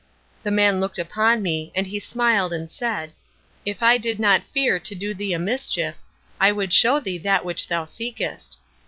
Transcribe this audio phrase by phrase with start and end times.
[0.41, 3.11] The man looked upon me, and he smiled and said,
[3.67, 5.95] 'If I did not fear to do thee a mischief,
[6.39, 8.57] I would show thee that which thou seekest.'